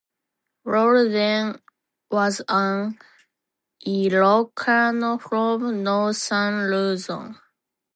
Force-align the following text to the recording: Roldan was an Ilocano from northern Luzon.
Roldan 0.65 1.61
was 2.09 2.41
an 2.49 2.97
Ilocano 3.85 5.21
from 5.21 5.83
northern 5.83 6.71
Luzon. 6.71 7.37